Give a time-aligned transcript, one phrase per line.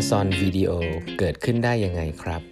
[0.00, 0.72] Amazon Video
[1.18, 2.42] เกิดขึ้นได้ยังไงครับ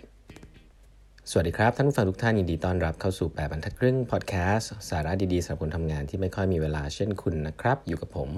[1.31, 8.31] สวัสดีครับ ท่านผู้ฟังทุกท่านยินดีต้อนรับเข้าสู่แปดบรรทัดครึ่งพอดแคสต์สาระดีๆสำหรับคนทำงานที่ไม่ค่อยมีเวลาเช่นคุณนะครับ อยู่กับผม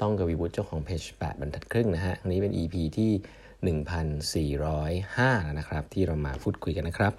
[0.00, 3.10] ต้องกวีวุฒิเจ้าของเพจแปดบรรทัดครึ่งนะฮะอันนี้เป็น EP ที่
[4.74, 7.12] 1405นะครับ ที่เรามาพูดคุยกันนะครับ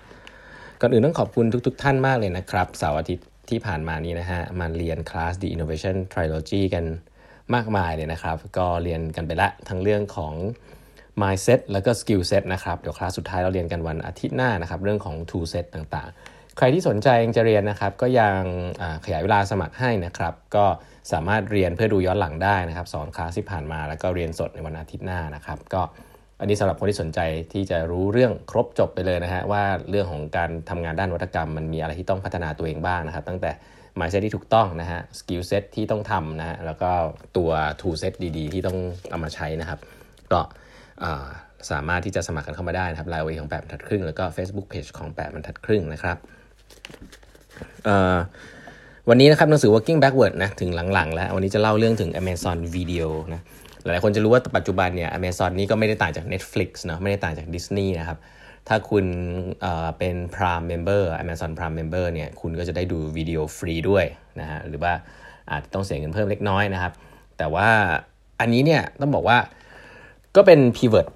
[0.82, 6.86] ก่อนอื่นต้องขอบคุณทุก ๆ ท่านมากเลยนะครับเสาร์อาทิตย์ที่ผ่านมานี้นะฮะมาเรียนคลาส The Innovation Trilogy กัน
[7.56, 10.36] มากมายเลยนะครับ ก็เรียนกันไปละทั้งเรื่องของ
[11.22, 17.08] mindset แล้วก็ skill set นะครับเดี๋ยวคลาสสุดท้ายเราเรียนกันวันอาทิตย์หน้านะครับเรื่องของ tool set ต่างๆ ใครที่สนใจ
[17.38, 18.40] จะเรียนนะครับก็ยัง
[19.06, 20.66] ขยายเวลาสมัครให้นะครับ ก็
[21.12, 25.82] สามารถเรียนเพื่อดูย้อนหลังได้นะครับสอนคลาสที่ผ่านมาแล้วก็เรียนสดในวันอาทิตย์หน้านะครับก็
[26.40, 27.20] อันนี้สำหรับคนที่สนใจ
[27.54, 33.52] ที่จะรู้เรื่องครบจบไปเลยนะฮะว่าเรื่องของการทำงานด้านวัตกรรม มันมีอะไรที่ต้องพัฒนาตัวเองบ้างนะครับ ตั้งแต่
[34.00, 36.92] mindset ที่ถูกต้องนะฮะ skill set ที่ต้องทำนะฮะแล้วก็
[37.38, 37.50] ตัว
[37.82, 38.78] tool set ดีๆ ที่ต้อง
[39.10, 39.80] เอามาใช้นะครับ
[40.32, 40.40] ก็
[41.72, 46.18] สามารถที่จะสมัครกันเข้ามาได้นะครับไลน์เวของแปดบรรทัดครึ่งแล้วก็ Facebook Page ของแปดบรรทัดครึ่งนะครับ
[49.10, 53.42] วันนี้นะครับหนังสือ working backward นะถึงหลังๆ แล้ววันนี้จะเล่าเรื่องถึง Amazon Video นะ
[53.84, 58.18] หลายๆคนจะรู้ว่าปัจจุบันเนี่ย Amazon นี่ก็ไม่ได้ต่างจาก Netflix เนาะไม่ได้ต่างจาก Disney นะครับ
[58.68, 59.06] ถ้าคุณ
[59.62, 64.06] เเป็น Prime Member Amazon Prime Member เนี่ยคุณก็จะได้ดูวิดีโอฟรีด้วย
[64.40, 64.94] นะฮะหรือว่า
[65.50, 66.94] อาจต้องเสียเงินเพิ่มเล็กน้อยนะครับ
[67.38, 67.70] แต่ว่า
[68.40, 69.38] อันนี้เนี่ยต้องบอกว่า
[70.38, 71.08] ก็เป็น pivot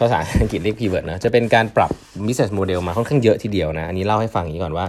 [0.00, 1.90] ภาษาอังกฤษเรียก pivot นะ จะเป็นการปรับ
[2.26, 4.86] business model มาค่อนข้างเยอะทีเดียวนะ อันนี้เล่าให้ฟังอย่างนี้ก่อนว่า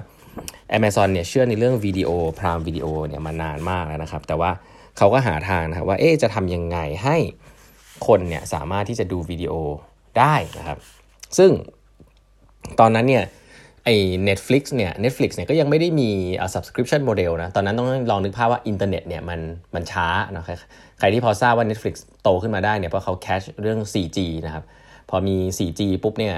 [0.78, 4.52] Amazon เนี่ยเชื่อในเรื่องวิดีโอพรามวิดีโอเนี่ยมานานมากแล้วนะครับ แต่ว่า
[4.98, 7.18] เขาก็หาทางนะครับว่าเอ๊จะทำยังไงให้
[8.08, 9.54] คนเนี่ยสามารถที่จะดูวิดีโอ
[10.20, 10.78] ได้นะครับ
[11.38, 11.52] ซึ่ง
[12.80, 13.24] ตอนนั้นเนี่ย
[13.90, 16.10] ไอ้ Netflix เนี่ย Netflix เนี่ยก็ยังไม่ได้มี
[16.56, 19.40] subscription model นะ ตอนนั้นต้องลองนึกภาพว่าอินเทอร์เน็ตเนี่ยมัน
[19.76, 20.46] มันช้านะ
[21.00, 24.64] ใครที่พอทราบว่า Netflix โตขึ้นมาได้เนี่ยเพราะเขา catch เรื่อง 4G นะครับ
[25.10, 26.36] พอมี 4G ปุ๊บเนี่ย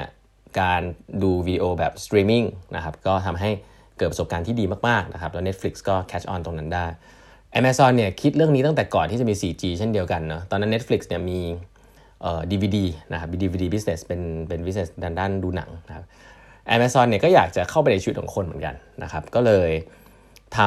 [0.61, 0.81] การ
[1.23, 2.43] ดูวิดีโอแบบสตรีมมิ่ง
[2.75, 3.49] นะครับก็ทำให้
[3.97, 6.85] เกิดประสบการณ์ที่ดีมากๆนะครับ แล้ว Netflix ก็ catch on ตรงนั้นได้
[7.59, 11.39] Amazon เนี่ยคิดเรื่องนี้ตั้งแต่ก่อนที่จะมี 4G เช่นเดียวกันเนาะ ตอนนั้น Netflix เนี่ยมี
[12.21, 12.77] เอ่อ DVD
[13.11, 16.05] นะครับ DVD business เป็นเป็น business ด้านด้านดูหนังนะครับ
[16.75, 19.69] Amazon เนี่ยก็อยากจะเข้าไปในชีวิตของคนเหมือนกันนะครับก็เลย
[20.57, 20.59] ท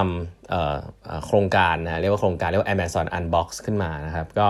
[0.60, 4.48] ำโครงการนะเรียกว่าโครงการเรียกว่า Amazon Unbox ขึ้นมานะครับก็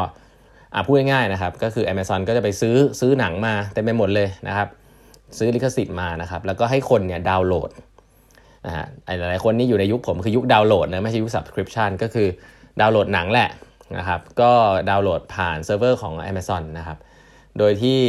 [0.86, 4.68] พูดง่ายๆนะครับก็คือ Amazon ก็จะไปซื้อซื้อหนังมาเต็มไปหมดเลยนะครับ
[5.38, 7.70] ซื้อลิขสิทธิ์มานะครับแล้วก็ให้คนเนี่ยดาวน์โหลด
[8.66, 8.86] นะฮะ
[9.18, 12.28] หลายๆคนนี่อยู่ในยุคผมคือยุคดาวน์โหลดนะไม่ใช่ยุค subscription ก็คือ
[12.80, 13.50] ดาวน์โหลดหนังแหละ
[13.96, 14.50] นะครับก็
[14.90, 16.98] ดาวน์โหลดผ่านเซิร์ฟเวอร์ของ Amazon นะครับ
[17.58, 18.00] โดยที่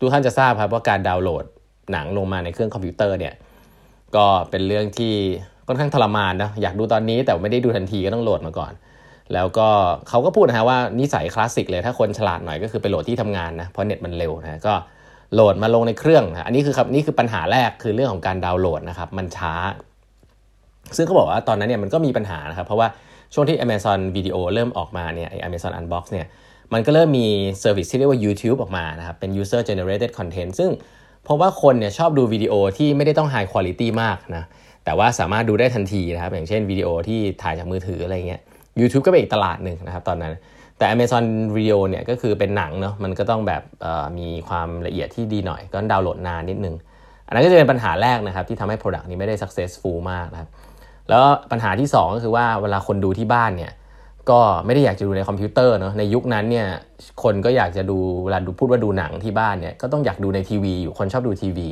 [0.00, 1.44] ทุกท่านจะทราบครับว่าการดาวน์โหลด
[1.92, 3.34] หนังลงมาในเครื่องคอมพิวเตอร์เนี่ย
[4.16, 5.14] ก็เป็นเรื่องที่
[5.66, 8.72] ค่อนข้างทรมานนะอยากดูตอนนี้แต่ไม่ได้ดูทันทีก็ต้องโหลดมาก่อน
[9.34, 9.68] แล้วก็
[10.08, 14.74] เขาก็พูดนะฮะว่านิสัยคลาสสิกเลยถ้าคนฉลาดหน่อยก็คือไปโหลดที่ทำงานนะเพราะเน็ตมันเร็วนะก็
[15.34, 19.54] โหลดมาลงในเครื่องนะอันนี้คือครับนี่คือปัญหาแรกคือเรื่องของการดาวน์โหลดนะครับมันช้า
[20.96, 22.88] ซึ่งเขาบอกว่าตอนนั้นเนี่ยมันก็มีปัญหานะครับเพราะว่า
[23.34, 26.26] ช่วงที่ Amazon Video เริ่มออกมาเนี่ยไอ Amazon Unbox เนี่ย
[26.72, 27.26] มันก็เริ่มมี
[27.60, 30.70] เซอร์วิสที่เรียกว่า YouTube ออกมานะครับเป็น user generated content ซึ่ง
[31.24, 34.44] เพราะว่าคนเนี่ยชอบดูวิดีโอที่ไม่ได้ต้อง high quality มากนะ
[34.84, 38.40] แต่ว่าสามารถดูได้ทันทีนะครับอย่างเช่นวิดีโอที่ถ่ายจากมือถืออะไรเงี้ย
[38.80, 40.32] YouTube ก็เป็นอีกตลาดหนึ่งนะครับตอนนั้น
[40.78, 41.24] แต่ Amazon
[41.56, 43.62] Video เนี่ยก็คือเป็นหนังเนาะมันก็ต้องแบบ
[44.18, 46.74] มีความละเอียดที่ดีหน่อย ก็ดาวน์โหลดนานนิดนึง
[47.26, 50.48] อันนั้นก็จะเป็นปัญหาแรกนะครับที่ทำให้ Product นี้ไม่ได้ successful มากนะครับ
[51.08, 53.72] แล้วปัญหาที่ 2 ก็คือว่าเวลาคนดูที่บ้านเนี่ย
[54.30, 56.66] ก็ไม่ได้อยากจะดูในคอมพิวเตอร์เนาะในยุคนั้นเนี่ย
[57.22, 61.68] คนก็อยากจะดูเวลาดูพูดว่าดูหนังที่บ้านเนี่ยก็ต้องอยากดูในทีวีอยู่คนชอบดูทีวี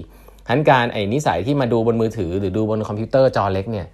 [0.49, 3.87] ทั้นการไอ้นิสัยที่มาดูบนมือถือ หรือดูบนคอมพิวเตอร์จอเล็กเนี่ย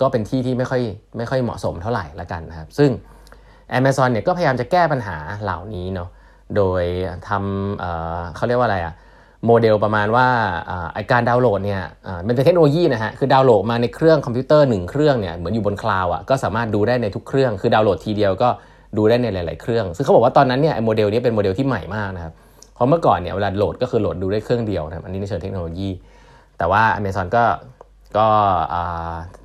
[0.00, 0.82] ก็เป็นที่ที่ไม่ค่อย
[1.16, 2.90] ไม่ค่อยเหมาะสมเท่าไหร่ละกันนะครับ ซึ่ง
[3.78, 6.08] Amazon เนี่ยก็พยายามจะแก้ปัญหาเหล่านี้เนาะ
[6.56, 6.82] โดย
[7.28, 7.82] ทำ
[8.36, 8.94] เขาเรียกว่าอะไรอะ
[9.46, 10.28] โมเดลประมาณว่า
[10.94, 11.82] ไอการดาวน์โหลดเนี่ย
[12.26, 18.48] มันเป็นเทคโนโลยีนะฮะคือดาวน์โหลดมาในเครื่องคอมพิวเตอร์หนึ่งเครื่องเนี่ยเหมือนอยู่บน cloud อะก็สามารถดูได้ในทุกเครื่อง คือดาวน์โหลดทีเดียวก็
[18.96, 22.32] ดูได้ในหลาย ๆ เครื่อง ซึ่งเขาบอกว่าตอนนั้นเนี่ยไอโมเดลนี้เป็นโมเดลที่ใหม่มากนะครับ
[22.74, 25.90] เพราะเมื่อก่อนเนี่ยเวลาโหลดก็คือโหลดดูได้เครื่องเดียวนะอันนี้ในเชิงเทคโนโลยี
[26.58, 27.44] แต่ว่า Amazon ก็
[28.18, 28.28] ก็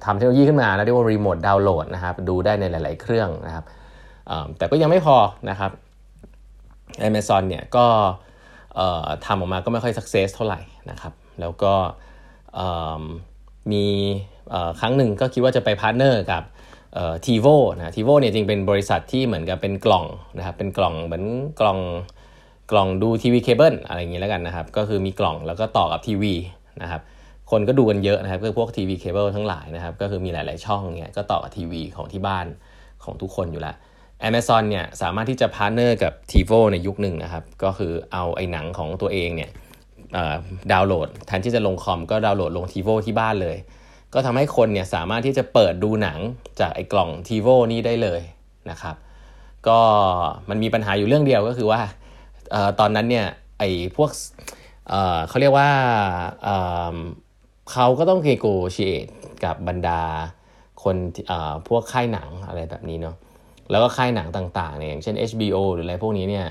[0.05, 3.63] ทำเทคโนโลยีขึ้นมาแล้วเรียกว่า remote download นะครับดูได้ในหลาย ๆ เครื่องนะครับ
[4.57, 5.17] แต่ก็ยังไม่พอ
[5.49, 5.71] นะครับ
[7.07, 7.85] Amazon เนี่ยก็
[9.25, 10.59] ทำออกมาก็ไม่ค่อย success เท่าไหร่
[10.91, 11.73] นะครับ แล้วก็
[13.71, 13.85] มี
[14.79, 16.43] ครั้งหนึ่งก็คิดว่าจะไป partner กับ
[17.25, 20.05] TiVo นะ TiVo เนี่ยจริงเป็นบริษัทที่เหมือนกับเป็นกล่อง
[20.37, 21.23] นะครับเป็นกล่องเหมือน
[21.59, 21.79] กล่อง
[22.71, 26.33] กล่องดูทีวีเคเบิลอะไรอย่างนี้แล้วกันนะครับ ก็คือมีกล่องแล้วก็ต่อกับทีวี
[26.81, 27.01] นะครับ
[27.51, 32.45] คนก็ดูกันเยอะนะครับคือพวกทีวีเคเบิลทั้งหลายนะครับ ก็คือมีหลาย ๆ ช่องเนี่ยก็ต่อกับทีวีของที่บ้าน
[33.03, 33.75] ของทุกคนอยู่แล้ว
[34.27, 39.51] Amazon เนี่ยสามารถที่จะ partner กับ TiVo ในยุคหนึ่งนะครับ ก็คือเอาไอ้หนังของตัวเองเนี่ย
[40.71, 43.57] ดาวน์โหลดแทนที่จะลงคอมก็ดาวน์โหลดลง TiVo ที่บ้านเลย
[44.13, 46.19] ก็ทำให้คนเนี่ยสามารถที่จะเปิดดูหนัง
[46.59, 48.21] จากไอ้กล่อง TiVo นี้ได้เลย
[48.69, 48.95] นะครับ
[49.67, 49.79] ก็
[50.49, 51.81] มันมีปัญหาอยู่เรื่องเดียวก็คือว่า
[52.53, 53.27] ออตอนนั้นเนี่ย
[53.59, 54.09] ไอ้พวก
[54.89, 55.69] เเขาเรียกว่า
[57.71, 59.09] เขาก็ต้องเ e g o t i a t e
[59.43, 60.01] กับบรรดา
[60.83, 60.95] คน
[61.67, 63.15] พวกค่ายหนังอะไรแบบนี้เนาะ
[63.71, 66.45] แล้วก็ค่ายหนังต่างๆเนี่ยอย่างเช่น HBO หรืออะไรพวกนี้เนี่ย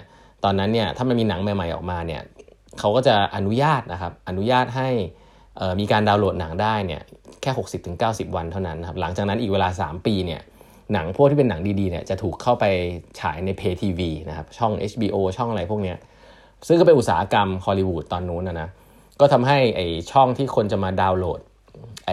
[0.44, 2.22] ตอนนั้นเนี่ยถ้ามันมีหนังใหม่ ๆออกมาเนี่ย
[2.78, 4.88] เขาก็จะอนุญาตนะครับอนุญาตให้
[5.80, 7.02] มีการดาวน์โหลดหนังได้เนี่ย
[7.42, 7.50] แค่
[7.94, 10.40] 60-90 วันเท่านั้นครับหลังจากนั้นอีกเวลา 3 ปีเนี่ย
[10.92, 12.64] หนังพวกที่เป็นหนังดีๆเนี่ยจะถูกเข้าไป
[13.20, 15.94] ฉายใน Pay TV นะครับช่อง HBO ช่องอะไรพวกนี้
[16.66, 18.68] ซึ่งก็เป็นอุตสาหกรรมฮอลลีวูดตอนนู้นนะนะ
[19.20, 19.80] ก็ทำให้ไอ
[20.12, 21.40] ช่องที่คนจะมาดาวน์โหลด
[22.06, 22.12] ไอ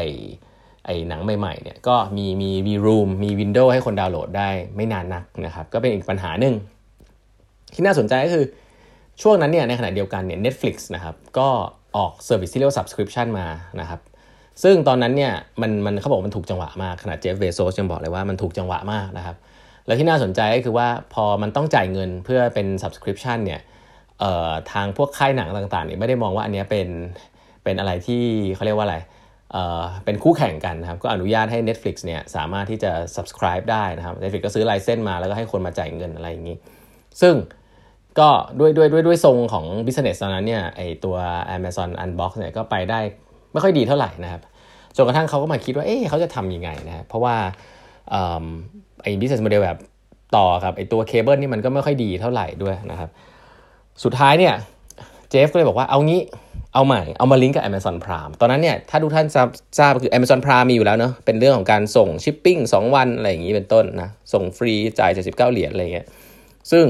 [0.86, 6.54] ไอ้หนังใหม่ๆเนี่ยก็มีมีมีรูมมีวินโดว์ให้คนดาวน์โหลดได้ไม่นานนักนะครับก็เป็นอีกปัญหาหนึ่ง
[7.74, 8.46] ที่น่าสนใจก็คือ
[9.22, 11.50] ช่วงนั้นเนี่ยในขณะเดียวกันเนี่ย Netflix นะครับก็
[11.98, 13.48] ออก service ที่เรียกว่า subscription มา
[13.82, 14.00] นะครับ
[14.64, 19.36] ซึ่งตอนนั้นเนี่ยมันมันเขาบอกมันถูกจังหวะมากขนาด Jeff Bezos ยังบอกเลยว่ามันถูกจังหวะมากนะครับ
[19.86, 23.62] แล้วที่น่าสนใจก็คือว่าพอมันต้องจ่ายเงินเพื่อเป็น subscription เนี่ย
[24.72, 26.88] ทางพวกค่ายหนังต่างๆเนี่ยไม่ได้มองว่าอันนี้เป็น
[27.64, 28.24] เป็นอะไรที่
[28.56, 28.98] เขาเรียกว่าอะไร
[30.06, 36.58] เป็นคู่แข่งกันนะครับ ก็อนุญาตให้ Netflix เนี่ยสามารถที่จะ subscribe ได้นะครับ Netflix ก็ซื้อ license มาแล้วก็ให้คนมาจ่ายเงินอะไรอย่างนี้
[37.22, 37.36] ซึ่ง
[38.20, 41.16] ก็ด้วยด้วยด้วยด้วยทรงของ business ตอนนั้นเนี่ยไอตัว
[41.56, 43.00] Amazon Unbox เนี่ยก็ไปได้
[43.54, 44.42] ไม่ค่อยดีเท่าไหร่นะครับ
[44.96, 47.36] จนกระทั่งเขาก็มาคิดว่าเอ๊ะเขาจะทำยังไงนะเพราะว่า
[49.04, 49.78] ไอ้ business model แบบ
[50.36, 53.10] ต่อครับไอตัวเคเบิลนี่มันก็ไม่ค่อยดีเท่าไหร่ด้วยนะครับ
[54.04, 54.54] สุดท้ายเนี่ย
[55.30, 56.22] เจฟก็เลยบอกว่าเอางี้
[56.76, 59.26] เอาใหม่ เอามาลิงก์กับ Amazon Prime ตอนนั้นเนี่ยถ้าทุกท่าน
[59.80, 66.08] ทราบคือ Amazon Prime มีอยู่แล้วเนาะเป็นเรื่องของการส่งชิปปิ้ง 2 วันอะไรอย่างนี้เป็นต้นนะ ส่งฟรีจ่าย 79 เหรียญอะไรเงี้ย
[66.72, 66.86] ซึ่ง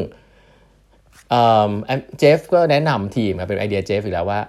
[2.17, 4.41] Jeff ก็แนะนำทีมเป็นไอเดีย Jeff อีกแล้วว่า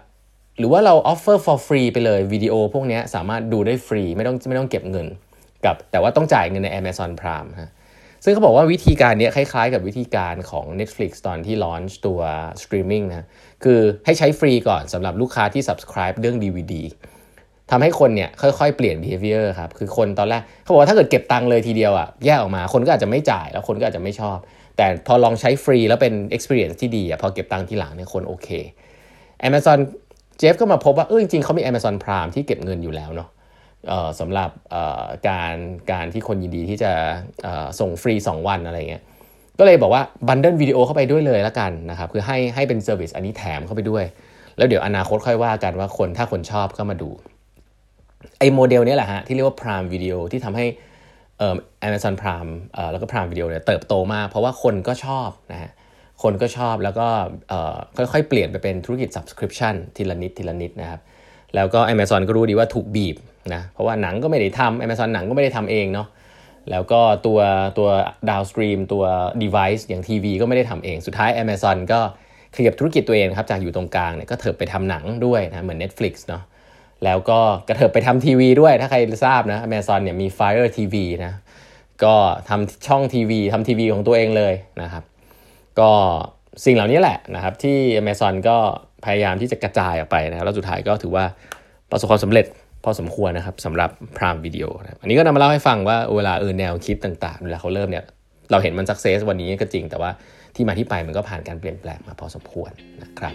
[0.59, 5.07] หรือว่าเรา offer for free ไปเลยวิดีโอพวกนี้สามารถดูได้ฟรีไม่ต้องไม่ต้องเก็บเงิน
[5.65, 7.71] กับแต่ว่าต้องจ่ายเงินใน Amazon Prime ฮะ
[8.25, 12.21] ซึ่งเขาบอกว่าวิธีการนี้คล้ายๆ กับวิธีการของ Netflix ตอนที่ launch ตัว
[12.63, 13.27] สตรีมมิ่งนะ
[13.65, 16.75] คือให้ใช้ฟรีก่อนสำหรับลูกค้าที่ subscribe เรื่อง DVD
[17.71, 24.39] ทำให้คนเนี่ยค่อยๆ เปลี่ยน behavior ครับ คือคนตอนแรกเขาบอกว่าถ้าเกิดเก็บตังค์เลยทีเดียวอะ่ะแยกออกมาคนก็อาจจะไม่จ่ายแล้วคนก็อาจจะไม่ชอบ
[24.77, 28.49] แต่พอลองใช้ฟรีแล้วเป็น experience ที่ดีอะ่ะพอเก็บตังค์ทีหลังเนี่ยคนโอเค
[29.49, 29.79] Amazon
[30.39, 33.29] เจฟก็มาพบว่าเออจริงๆเขามี Amazon Prime ที่เก็บเงินอยู่แล้วเนาะ
[34.21, 34.51] สำหรับ
[35.29, 35.55] การ
[35.93, 36.93] การที่คนยินดีที่จะ
[37.81, 39.03] ส่งฟรี 2 วันอะไรเงี้ย
[39.59, 44.05] ก็เลยบอกว่าบันเดิลวิดีโอเข้าไปด้วยเลยละกันนะครับคือให้ให้เป็นเซอร์วิสอันนี้แถมเข้าไปด้วย
[44.57, 47.11] แล้วเดี๋ยวอนาคตค่อยว่ากันว่าคนถ้าคนชอบก็มาดู
[48.39, 50.67] ไอ้โมเดลนี้แหละฮะที่เรียกว่า Prime Video ที่ทำให้
[51.39, 51.55] เอ่อ
[51.87, 55.71] Amazon Prime เอ่อแล้วก็ Prime Video เนี่ยเติบโตมากเพราะว่าคนก็ชอบนะฮะ
[56.23, 57.07] คนก็ชอบแล้วก็
[57.49, 57.77] เอ่อ
[58.13, 61.01] ค่อยๆ เปลี่ยนไปเป็นธุรกิจ subscription ทีละนิดทีละนิดนะครับ
[61.55, 63.17] แล้วก็ Amazon ก็รู้ดีว่าถูกบีบ
[63.55, 66.09] นะเพราะว่าหนังก็ไม่ได้ทำ Amazon หนังก็ไม่ได้ทำเองเนาะ
[66.71, 67.41] แล้วก็ตัว
[67.79, 67.89] ตัว
[68.31, 69.05] ดาวสตรีมตัว
[69.43, 72.01] device อย่างทีวีก็ไม่ได้ทำเอง สุดท้าย Amazon ก็
[72.57, 76.43] ขยับธุรกิจตัวเองครับจากอยู่ตรงกลางเนี่ยก็เถิบไปทำหนังด้วยนะเหมือน Netflix เนาะ
[77.05, 77.39] แล้วก็
[77.69, 80.95] กระเถิบไปทำทีวีด้วยถ้าใครทราบนะ Amazon เนี่ยมี Fire TV
[81.25, 81.33] นะ
[82.05, 82.15] ก็
[82.49, 85.05] ทำช่องทีวีทำทีวีของตัวเองเลยนะครับ
[85.81, 85.91] ก็
[86.65, 88.57] สิ่งเหล่านี้แหละนะครับที่ Amazon ก็
[89.05, 91.25] พยายามที่จะกระจายออกไปนะแล้วสุดท้ายก็ถือว่า
[91.91, 92.47] ประสบความสำเร็จ
[92.89, 98.05] พอสมควรนะครับสำหรับพรามวิดีโอนะอันนี้ก็นำมาเล่าให้ฟังว่าเวลาเออแนวคิดต่างๆเวลาเขาเริ่มเนี่ย
[98.51, 100.11] เราเห็นมันสักเซสวันนี้ก็จริง แต่ว่า
[100.55, 102.71] ที่มาที่ไปมันก็ผ่านการเปลี่ยนแปลงมาพอสมควร
[103.03, 103.35] นะครับ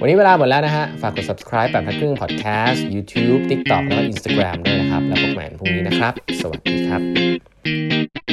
[0.00, 8.23] วันนี้เวลาหมดแล้วนะฮะ ฝากกด subscribe แบบทักครึ่ง podcast YouTube TikTok แล้วก็ Instagram ด้วยนะครับ แล้วพบกันพรุ่งนี้นะครับ สวัสดีครับ